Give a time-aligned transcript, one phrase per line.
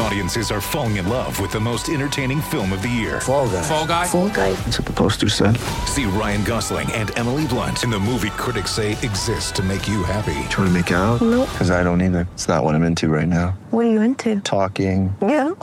[0.00, 3.20] Audiences are falling in love with the most entertaining film of the year.
[3.20, 3.62] Fall guy.
[3.62, 4.06] Fall guy.
[4.06, 4.52] Fall guy.
[4.52, 5.56] That's what the poster said.
[5.86, 10.04] See Ryan Gosling and Emily Blunt in the movie critics say exists to make you
[10.04, 10.34] happy.
[10.50, 11.20] Trying to make it out?
[11.20, 11.48] Nope.
[11.50, 12.28] Because I don't either.
[12.34, 13.58] It's not what I'm into right now.
[13.70, 14.40] What are you into?
[14.40, 15.14] Talking.
[15.20, 15.54] Yeah.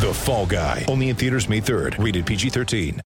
[0.00, 0.86] The Fall Guy.
[0.88, 2.02] Only in theaters May 3rd.
[2.02, 3.00] Rated PG-13.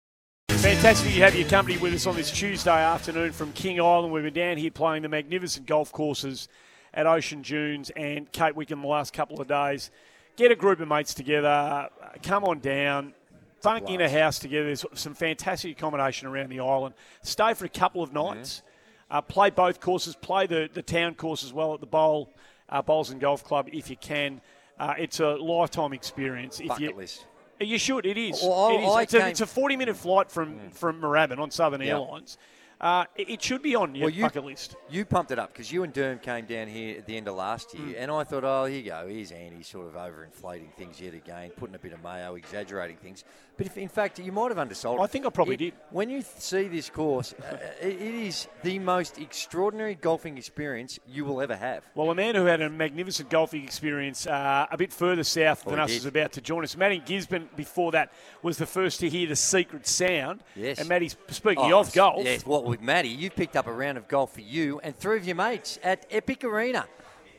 [0.50, 4.12] Fantastic you have your company with us on this Tuesday afternoon from King Island.
[4.12, 6.48] We've been down here playing the magnificent golf courses
[6.94, 9.90] at Ocean Dunes and Cape Wickham the last couple of days.
[10.36, 11.88] Get a group of mates together,
[12.22, 13.14] come on down,
[13.60, 14.66] funk in a house together.
[14.66, 16.94] There's some fantastic accommodation around the island.
[17.22, 18.62] Stay for a couple of nights,
[19.10, 22.30] uh, play both courses, play the, the town course as well at the Bowl,
[22.68, 24.40] uh, Bowls and Golf Club if you can.
[24.78, 26.58] Uh, it's a lifetime experience.
[26.58, 27.26] If Bucket you, list.
[27.60, 28.06] you should.
[28.06, 28.40] It is.
[28.42, 28.96] Well, I- it is.
[29.04, 31.80] It's, a, it's a 40 minute flight from, from Moorabbin on Southern.
[31.82, 32.38] Airlines.
[32.84, 34.76] Uh, it, it should be on your Well, you- bucket list.
[34.90, 37.34] You pumped it up because you and Derm came down here at the end of
[37.34, 37.88] last Mm.
[37.88, 39.06] year, and I thought, oh, here you go.
[39.08, 43.24] Here's Andy sort of overinflating things yet again, putting a bit of mayo, exaggerating things.
[43.56, 44.98] But if, in fact, you might have undersold.
[44.98, 45.02] It.
[45.02, 45.74] I think I probably It- did.
[45.90, 51.24] When you see this course, uh, it, it is the most extraordinary golfing experience you
[51.24, 51.84] will ever have.
[51.94, 55.78] Well, a man who had a magnificent golfing experience uh, a bit further south than
[55.78, 55.96] Oh, us did.
[55.98, 56.76] is about to join us.
[56.76, 60.42] Matty Gisborne, before that, was the first to hear the secret sound.
[60.56, 60.78] Yes.
[60.80, 63.98] And Matty, speaking Oh, of golf, Yes, well, with Matty, you've picked up a round
[63.98, 66.86] of golf for you and three of your mates at Epic Arena.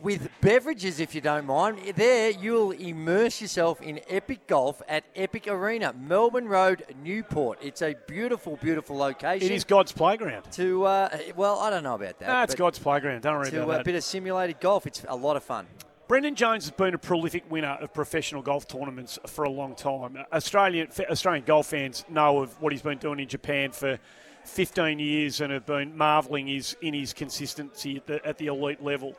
[0.02, 1.80] With beverages, if you don't mind.
[1.96, 7.60] There, you'll immerse yourself in epic golf at Epic Arena, Melbourne Road, Newport.
[7.62, 9.46] It's a beautiful, beautiful location.
[9.50, 10.52] it is God's playground.
[10.54, 12.28] To, uh, well, I don't know about that.
[12.28, 13.22] No, it's God's playground.
[13.22, 13.86] Don't worry To about a that.
[13.86, 15.66] bit of simulated golf, it's a lot of fun.
[16.08, 20.18] Brendan Jones has been a prolific winner of professional golf tournaments for a long time.
[20.32, 23.98] Australian Australian golf fans know of what he's been doing in Japan for
[24.44, 28.84] 15 years and have been marvelling his, in his consistency at the, at the elite
[28.84, 29.16] level.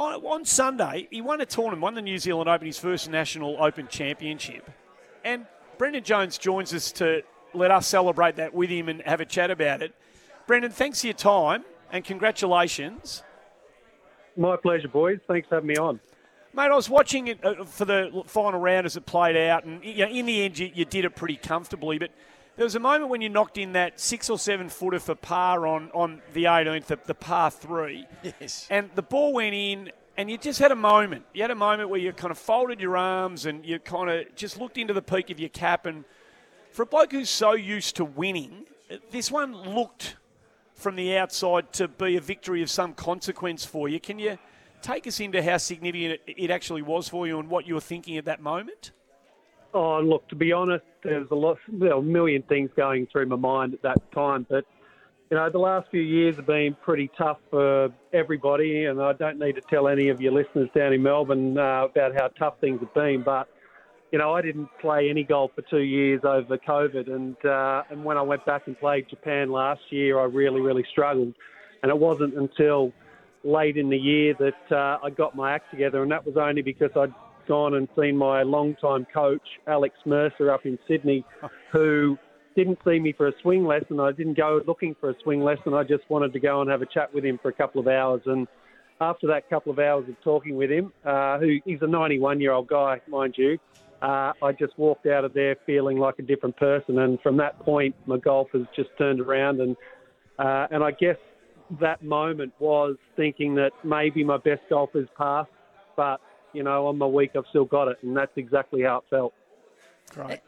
[0.00, 3.62] On, on Sunday, he won a tournament, won the New Zealand Open, his first national
[3.62, 4.70] Open championship.
[5.26, 5.44] And
[5.76, 7.22] Brendan Jones joins us to
[7.52, 9.94] let us celebrate that with him and have a chat about it.
[10.46, 13.22] Brendan, thanks for your time and congratulations.
[14.38, 15.18] My pleasure, boys.
[15.28, 16.00] Thanks for having me on.
[16.54, 19.84] Mate, I was watching it uh, for the final round as it played out, and
[19.84, 21.98] in the end, you, you did it pretty comfortably.
[21.98, 22.10] But
[22.56, 25.66] there was a moment when you knocked in that six or seven footer for par
[25.66, 28.06] on, on the 18th, the, the par three.
[28.22, 28.66] Yes.
[28.70, 31.24] And the ball went in, and you just had a moment.
[31.32, 34.34] You had a moment where you kind of folded your arms and you kind of
[34.34, 35.86] just looked into the peak of your cap.
[35.86, 36.04] And
[36.72, 38.66] for a bloke who's so used to winning,
[39.10, 40.16] this one looked
[40.74, 44.00] from the outside to be a victory of some consequence for you.
[44.00, 44.38] Can you
[44.82, 47.80] take us into how significant it, it actually was for you and what you were
[47.80, 48.92] thinking at that moment?
[49.72, 53.36] Oh, look, to be honest, there's a lot, well, a million things going through my
[53.36, 54.44] mind at that time.
[54.48, 54.64] But,
[55.30, 58.86] you know, the last few years have been pretty tough for everybody.
[58.86, 62.14] And I don't need to tell any of your listeners down in Melbourne uh, about
[62.16, 63.22] how tough things have been.
[63.22, 63.48] But,
[64.10, 67.06] you know, I didn't play any golf for two years over COVID.
[67.06, 70.84] And, uh, and when I went back and played Japan last year, I really, really
[70.90, 71.32] struggled.
[71.84, 72.92] And it wasn't until
[73.44, 76.02] late in the year that uh, I got my act together.
[76.02, 77.14] And that was only because I'd
[77.50, 81.24] gone and seen my long-time coach, Alex Mercer, up in Sydney,
[81.72, 82.16] who
[82.54, 83.98] didn't see me for a swing lesson.
[83.98, 85.74] I didn't go looking for a swing lesson.
[85.74, 87.88] I just wanted to go and have a chat with him for a couple of
[87.88, 88.22] hours.
[88.26, 88.46] And
[89.00, 93.00] after that couple of hours of talking with him, uh, who he's a 91-year-old guy,
[93.08, 93.58] mind you,
[94.00, 97.00] uh, I just walked out of there feeling like a different person.
[97.00, 99.60] And from that point, my golf has just turned around.
[99.60, 99.76] And
[100.38, 101.16] uh, and I guess
[101.80, 105.50] that moment was thinking that maybe my best golf is past,
[105.96, 106.20] but
[106.52, 109.34] you know, on my week I've still got it, and that's exactly how it felt.
[110.10, 110.40] Great.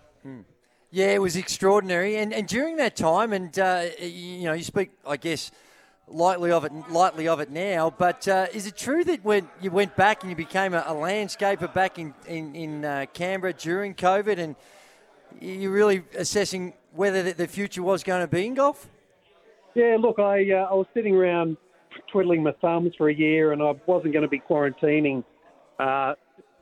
[0.95, 4.91] Yeah, it was extraordinary, and and during that time, and uh, you know, you speak,
[5.07, 5.51] I guess,
[6.07, 7.89] lightly of it, lightly of it now.
[7.89, 10.93] But uh, is it true that when you went back and you became a, a
[10.93, 14.55] landscaper back in in, in uh, Canberra during COVID, and
[15.41, 18.87] you're really assessing whether the, the future was going to be in golf?
[19.75, 21.57] Yeah, look, I uh, I was sitting around
[22.11, 25.25] twiddling my thumbs for a year, and I wasn't going to be quarantining
[25.79, 26.15] uh,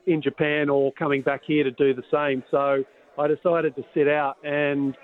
[0.07, 2.43] in Japan or coming back here to do the same.
[2.51, 2.85] So
[3.19, 4.97] I decided to sit out, and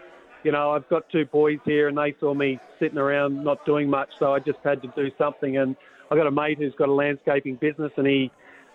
[0.42, 3.90] you know, I've got two boys here, and they saw me sitting around not doing
[3.90, 5.56] much, so I just had to do something.
[5.58, 5.76] And
[6.10, 8.30] I got a mate who's got a landscaping business, and he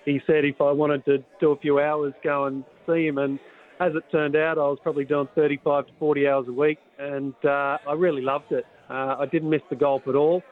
[0.05, 3.17] he said if I wanted to do a few hours, go and see him.
[3.19, 3.39] And
[3.79, 7.33] as it turned out, I was probably doing 35 to 40 hours a week, and
[7.43, 8.65] uh, I really loved it.
[8.89, 10.43] Uh, I didn't miss the golf at all.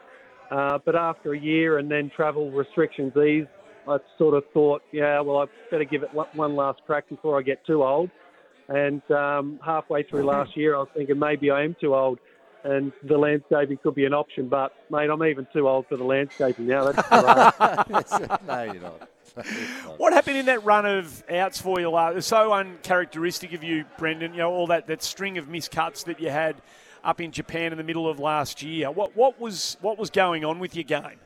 [0.52, 3.50] Uh, but after a year and then travel restrictions eased,
[3.90, 7.40] I sort of thought, yeah, well, I better give it one one last crack before
[7.40, 8.10] I get too old.
[8.68, 12.20] And um, halfway through last year, I was thinking maybe I am too old
[12.64, 14.48] and the landscaping could be an option.
[14.48, 16.92] But, mate, I'm even too old for the landscaping now.
[16.92, 18.12] That's
[18.48, 19.10] no, you're not.
[19.98, 21.90] What happened in that run of outs for you?
[21.90, 22.28] Last?
[22.28, 24.34] So uncharacteristic of you, Brendan.
[24.34, 26.56] You know all that, that string of miscuts that you had
[27.04, 28.92] up in Japan in the middle of last year.
[28.92, 31.20] What what was what was going on with your game?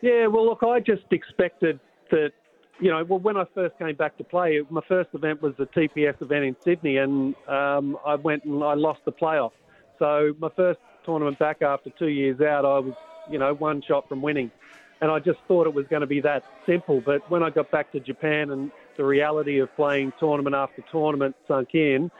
[0.00, 1.80] Yeah, well, look, I just expected
[2.10, 2.32] that.
[2.80, 5.66] You know, well, when I first came back to play, my first event was the
[5.66, 9.50] TPS event in Sydney, and um, I went and I lost the playoff.
[9.98, 12.94] So my first tournament back after two years out, I was,
[13.28, 14.52] you know, one shot from winning.
[15.00, 17.00] And I just thought it was going to be that simple.
[17.00, 21.34] But when I got back to Japan and the reality of playing tournament after tournament
[21.48, 22.10] sunk in,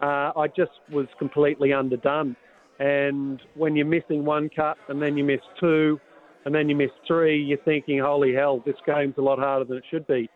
[0.00, 2.36] uh, I just was completely underdone.
[2.78, 6.00] And when you're missing one cut and then you miss two
[6.44, 9.78] and then you miss three, you're thinking, holy hell, this game's a lot harder than
[9.78, 10.28] it should be.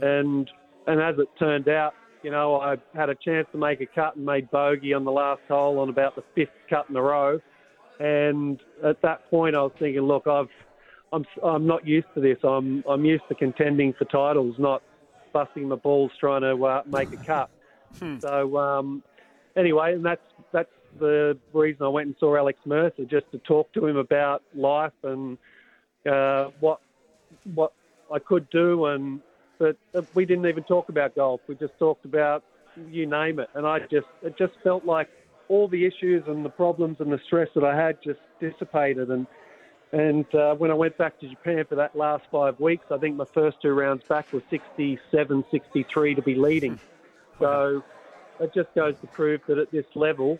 [0.00, 0.50] And
[0.86, 4.16] and as it turned out, you know, I had a chance to make a cut
[4.16, 7.40] and made bogey on the last hole on about the fifth cut in a row.
[7.98, 10.48] And at that point, I was thinking, look, I've,
[11.12, 12.36] I'm, I'm not used to this.
[12.44, 14.82] I'm, I'm used to contending for titles, not
[15.32, 17.50] busting my balls trying to uh, make a cut.
[18.20, 19.02] so um,
[19.56, 20.20] anyway, and that's
[20.52, 24.42] that's the reason I went and saw Alex Mercer just to talk to him about
[24.54, 25.38] life and
[26.10, 26.80] uh, what
[27.54, 27.72] what
[28.12, 29.20] I could do and
[29.58, 31.40] but uh, we didn't even talk about golf.
[31.46, 32.44] We just talked about
[32.90, 35.08] you name it, and I just it just felt like
[35.48, 39.10] all the issues and the problems and the stress that I had just dissipated.
[39.10, 39.26] And
[39.92, 43.16] and uh, when I went back to Japan for that last five weeks, I think
[43.16, 46.78] my first two rounds back were 67, 63 to be leading.
[47.38, 47.82] So
[48.40, 50.38] it just goes to prove that at this level,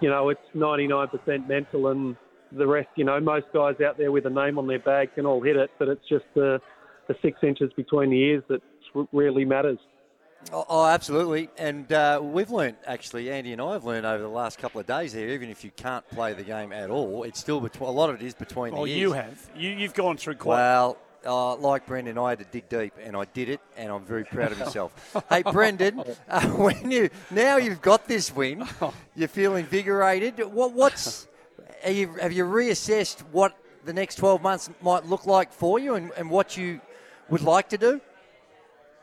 [0.00, 2.16] you know, it's 99% mental and
[2.52, 5.26] the rest, you know, most guys out there with a name on their bag can
[5.26, 6.60] all hit it, but it's just the
[7.08, 8.60] the six inches between the ears that
[9.12, 9.78] really matters.
[10.52, 11.50] Oh, oh, absolutely.
[11.58, 14.86] And uh, we've learned, actually, Andy and I have learned over the last couple of
[14.86, 17.92] days here, even if you can't play the game at all, it's still between, a
[17.92, 19.00] lot of it is between oh, the ears.
[19.00, 19.50] you have.
[19.56, 20.56] You, you've gone through quite.
[20.56, 24.04] Well, uh, like Brendan, I had to dig deep, and I did it, and I'm
[24.04, 24.92] very proud of myself.
[25.28, 28.66] hey, Brendan, uh, when you now you've got this win,
[29.16, 30.38] you feel invigorated.
[30.38, 31.26] What, what's
[31.86, 36.10] you, have you reassessed what the next 12 months might look like for you, and,
[36.16, 36.80] and what you
[37.28, 38.00] would like to do?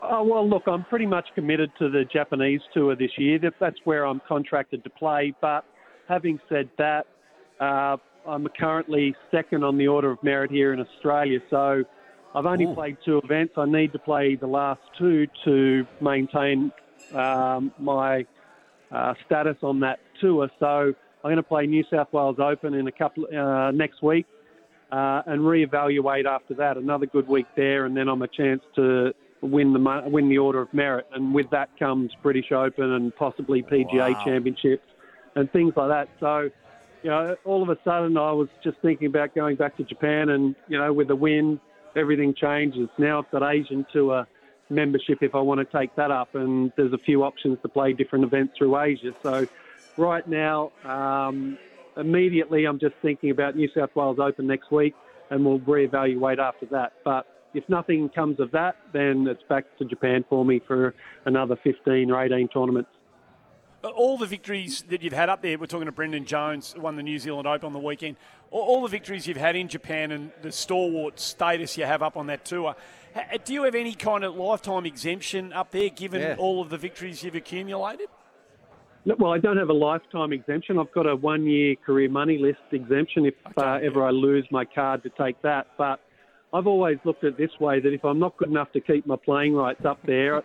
[0.02, 3.38] Oh, well, look, I'm pretty much committed to the Japanese tour this year.
[3.58, 5.34] That's where I'm contracted to play.
[5.40, 5.64] But
[6.08, 7.06] having said that,
[7.58, 11.38] uh, I'm currently second on the order of merit here in Australia.
[11.48, 11.84] So
[12.34, 12.74] I've only Ooh.
[12.74, 13.54] played two events.
[13.56, 16.72] I need to play the last two to maintain
[17.14, 18.26] um, my
[18.90, 20.48] uh, status on that tour.
[20.58, 24.26] So I'm going to play New South Wales Open in a couple uh, next week
[24.90, 26.76] uh, and reevaluate after that.
[26.76, 30.62] Another good week there, and then I'm a chance to win the win the Order
[30.62, 34.22] of Merit, and with that comes British Open and possibly PGA Wow.
[34.24, 34.84] Championships
[35.36, 36.08] and things like that.
[36.20, 36.50] So,
[37.02, 40.30] you know, all of a sudden I was just thinking about going back to Japan,
[40.30, 41.60] and you know, with the win,
[41.96, 42.88] everything changes.
[42.98, 44.26] Now I've got Asian Tour
[44.70, 47.92] membership if I want to take that up, and there's a few options to play
[47.92, 49.12] different events through Asia.
[49.22, 49.46] So,
[49.96, 50.72] right now.
[50.84, 51.58] Um,
[51.96, 54.94] immediately I'm just thinking about New South Wales Open next week
[55.30, 56.92] and we'll reevaluate after that.
[57.04, 60.94] But if nothing comes of that, then it's back to Japan for me for
[61.24, 62.90] another 15 or 18 tournaments.
[63.90, 66.96] All the victories that you've had up there, we're talking to Brendan Jones, who won
[66.96, 68.16] the New Zealand Open on the weekend.
[68.50, 72.16] All, all the victories you've had in Japan and the stalwart status you have up
[72.16, 72.74] on that tour.
[73.44, 76.36] Do you have any kind of lifetime exemption up there, given Yeah.
[76.38, 78.08] all of the victories you've accumulated?
[79.18, 80.78] Well, I don't have a lifetime exemption.
[80.78, 84.46] I've got a one year career money list exemption if uh, Okay, ever I lose
[84.50, 85.66] my card to take that.
[85.76, 86.00] But
[86.54, 89.06] I've always looked at it this way that if I'm not good enough to keep
[89.06, 90.42] my playing rights up there,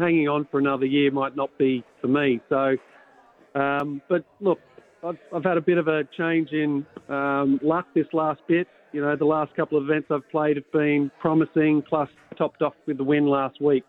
[0.00, 2.40] hanging on for another year might not be for me.
[2.48, 2.76] So,
[3.54, 4.58] um, but look,
[5.04, 8.68] I've, I've had a bit of a change in um, luck this last bit.
[8.92, 12.74] You know, the last couple of events I've played have been promising, plus topped off
[12.86, 13.84] with the win last week.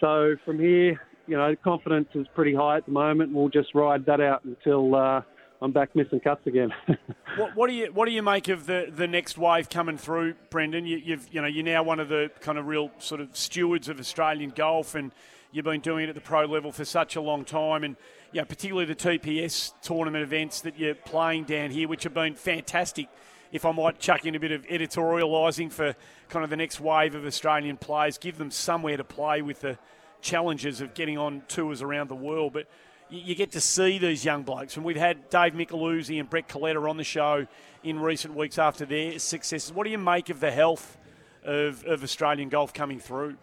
[0.00, 3.32] So from here, you know, confidence is pretty high at the moment.
[3.34, 5.20] We'll just ride that out until uh,
[5.62, 6.72] I'm back missing cuts again.
[7.36, 10.34] What, what do you What do you make of the, the next wave coming through,
[10.50, 10.84] Brendan?
[10.84, 13.88] You, you've you know you're now one of the kind of real sort of stewards
[13.88, 15.12] of Australian golf, and
[15.52, 17.94] you've been doing it at the pro level for such a long time, and
[18.32, 22.34] you know, particularly the TPS tournament events that you're playing down here, which have been
[22.34, 23.06] fantastic.
[23.52, 25.94] If I might chuck in a bit of editorialising for
[26.28, 29.78] kind of the next wave of Australian players, give them somewhere to play with the
[30.20, 32.66] challenges of getting on tours around the world, but
[33.10, 34.76] you, get to see these young blokes.
[34.76, 37.46] And we've had Dave Micheluzzi and Brett Coletta on the show
[37.82, 39.72] in recent weeks after their successes.
[39.72, 40.98] What do you make of the health
[41.44, 43.36] of, of Australian golf coming through?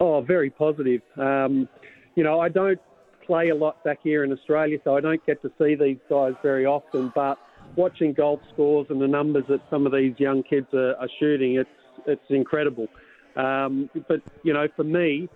[0.00, 1.02] Oh, very positive.
[1.16, 1.68] Um,
[2.14, 2.80] you know, I don't
[3.26, 6.34] play a lot back here in Australia, so I don't get to see these guys
[6.42, 7.12] very often.
[7.14, 7.38] But
[7.76, 11.56] watching golf scores and the numbers that some of these young kids are, are shooting,
[11.56, 11.70] it's
[12.06, 12.86] it's incredible.
[13.36, 15.28] Um, but you know, for me,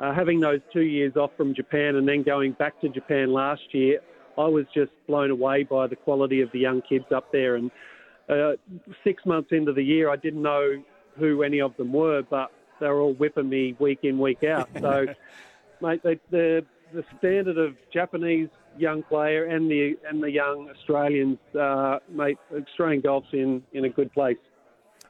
[0.00, 3.62] uh, having those two years off from Japan and then going back to Japan last
[3.72, 4.00] year,
[4.38, 7.56] I was just blown away by the quality of the young kids up there.
[7.56, 7.70] And
[8.28, 8.52] uh,
[9.04, 10.82] six months into the year, I didn't know
[11.18, 14.68] who any of them were, but they were all whipping me week in, week out.
[14.80, 15.06] So,
[15.82, 21.38] mate, they, the the standard of Japanese young player and the and the young Australians,
[21.58, 24.38] uh, mate, Australian golf's in in a good place.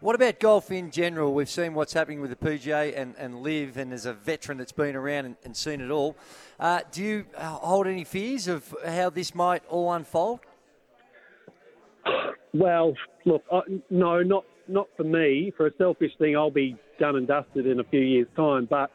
[0.00, 1.35] What about golf in general?
[1.35, 4.73] We've seen what's happening with the PGA and, and LIV, and as a veteran that's
[4.73, 6.16] been around and, and seen it all,
[6.59, 10.40] uh, do you uh, hold any fears of how this might all unfold?
[12.54, 12.95] Well,
[13.26, 15.52] look, I, no, not not for me.
[15.54, 18.66] For a selfish thing, I'll be done and dusted in a few years' time.
[18.71, 18.90] But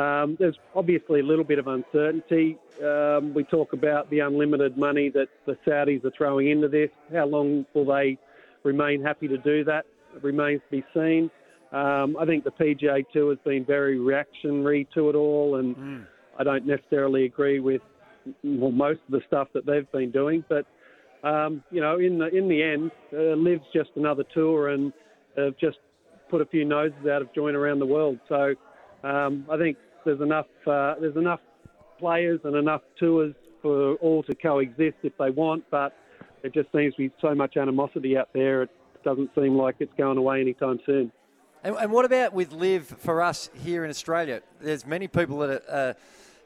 [0.00, 2.56] um, there's obviously a little bit of uncertainty.
[2.82, 6.88] Um, we talk about the unlimited money that the Saudis are throwing into this.
[7.12, 8.16] How long will they
[8.62, 9.84] remain happy to do that?
[10.20, 11.30] Remains to be seen.
[11.72, 16.06] Um, I think the PGA Tour has been very reactionary to it all, and mm.
[16.38, 17.80] I don't necessarily agree with
[18.44, 20.44] well, most of the stuff that they've been doing.
[20.48, 20.66] But
[21.26, 24.92] um, you know, in the in the end, uh, LIV's just another tour, and
[25.38, 25.78] uh, just
[26.30, 28.18] put a few noses out of joint around the world.
[28.28, 28.54] So
[29.02, 31.40] um, I think there's enough uh, there's enough
[31.98, 35.94] players and enough tours for all to coexist if they want, but
[36.42, 38.64] it just seems to be so much animosity out there.
[38.64, 38.70] It
[39.04, 41.12] doesn't seem like it's going away anytime soon.
[41.64, 44.42] And, and what about with LIV for us here in Australia?
[44.60, 45.90] There's many people that are.
[45.90, 45.94] Uh,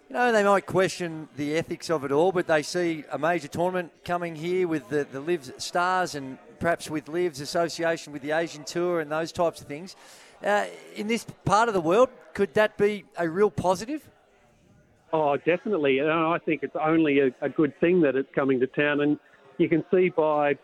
[0.09, 3.49] you know, they might question the ethics of it all, but they see a major
[3.49, 8.31] tournament coming here with the, the LIV stars and perhaps with LIV's association with the
[8.31, 9.97] Asian Tour and those types of things.
[10.45, 14.09] Uh, in this part of the world, could that be a real positive?
[15.13, 15.99] Oh, definitely.
[15.99, 19.19] And I think it's only a, a good thing that it's coming to town, and
[19.59, 20.57] you can see by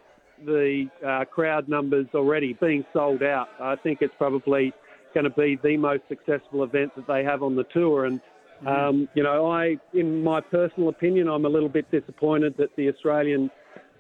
[0.45, 3.49] the uh, crowd numbers already being sold out.
[3.61, 4.73] I think it's probably
[5.15, 8.07] going to be the most successful event that they have on the tour.
[8.07, 8.21] And
[8.63, 8.69] mm-hmm.
[8.69, 12.89] um, you know, I, in my personal opinion, I'm a little bit disappointed that the
[12.89, 13.51] Australian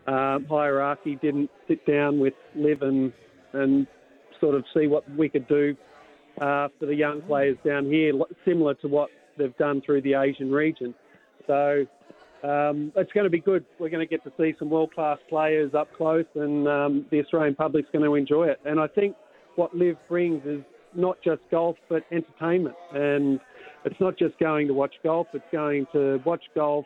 [0.07, 3.13] uh, hierarchy didn't sit down with LIV and
[3.53, 3.87] and
[4.41, 5.77] sort of see what we could do
[6.41, 8.13] uh, for the young players down here,
[8.45, 10.95] similar to what they've done through the Asian region.
[11.47, 11.87] So
[12.43, 13.65] um, it's going to be good.
[13.79, 17.21] We're going to get to see some world class players up close, and um, the
[17.21, 18.61] Australian public's going to enjoy it.
[18.65, 19.15] And I think
[19.57, 20.63] what LIV brings is
[20.95, 22.75] not just golf, but entertainment.
[22.93, 23.41] And
[23.85, 26.85] it's not just going to watch golf, it's going to watch golf.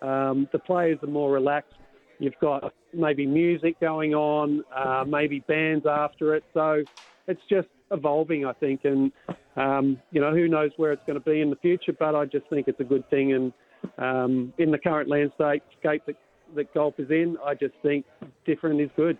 [0.00, 1.74] Um, the players are more relaxed.
[2.18, 6.44] You've got maybe music going on, uh, maybe bands after it.
[6.54, 6.84] So
[7.26, 8.82] it's just evolving, I think.
[8.84, 9.10] And,
[9.56, 12.24] um, you know, who knows where it's going to be in the future, but I
[12.24, 13.32] just think it's a good thing.
[13.32, 13.52] And
[13.98, 16.16] um, in the current landscape that,
[16.54, 18.04] that golf is in, I just think
[18.44, 19.18] different is good.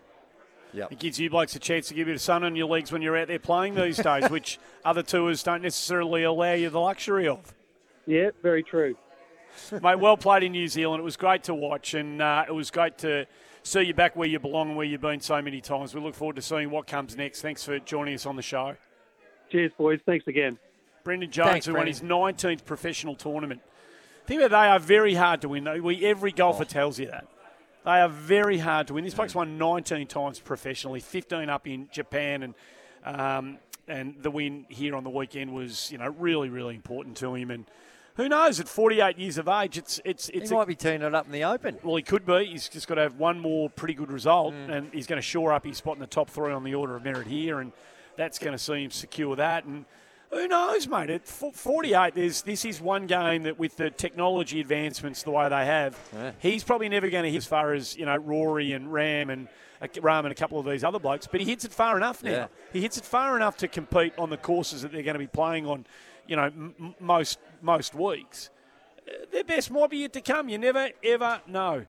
[0.72, 0.92] Yep.
[0.92, 2.90] It gives you blokes a chance to give a bit of sun on your legs
[2.90, 6.80] when you're out there playing these days, which other tours don't necessarily allow you the
[6.80, 7.54] luxury of.
[8.06, 8.96] Yeah, very true.
[9.70, 11.00] Mate, well played in New Zealand.
[11.00, 13.26] It was great to watch, and uh, it was great to
[13.62, 15.94] see you back where you belong and where you've been so many times.
[15.94, 17.40] We look forward to seeing what comes next.
[17.40, 18.74] Thanks for joining us on the show.
[19.50, 20.00] Cheers, boys.
[20.06, 20.58] Thanks again.
[21.04, 22.08] Brendan Jones, Thanks, who Brendan.
[22.08, 23.60] won his 19th professional tournament.
[24.26, 25.82] Think that they are very hard to win.
[25.82, 26.64] We, every golfer oh.
[26.64, 27.26] tells you that.
[27.84, 29.04] They are very hard to win.
[29.04, 32.54] This bloke's won 19 times professionally, 15 up in Japan, and
[33.04, 37.34] um, and the win here on the weekend was you know really really important to
[37.34, 37.50] him.
[37.50, 37.66] And
[38.16, 38.58] who knows?
[38.58, 40.48] At 48 years of age, it's it's it's.
[40.48, 41.78] He might a, be teeing it up in the Open.
[41.82, 42.46] Well, he could be.
[42.46, 44.70] He's just got to have one more pretty good result, mm.
[44.70, 46.96] and he's going to shore up his spot in the top three on the order
[46.96, 47.72] of merit here, and
[48.16, 49.64] that's going to see him secure that.
[49.64, 49.84] And
[50.30, 51.10] who knows, mate?
[51.10, 55.64] At 48, there's, this is one game that, with the technology advancements the way they
[55.64, 56.32] have, yeah.
[56.40, 59.48] he's probably never going to hit as far as you know Rory and Rahm and
[59.80, 61.26] uh, Rahm and a couple of these other blokes.
[61.30, 62.30] But he hits it far enough now.
[62.30, 62.46] Yeah.
[62.72, 65.26] He hits it far enough to compete on the courses that they're going to be
[65.26, 65.86] playing on,
[66.26, 68.50] you know, m- most most weeks.
[69.06, 70.48] Uh, their best might be yet to come.
[70.48, 71.82] You never ever know.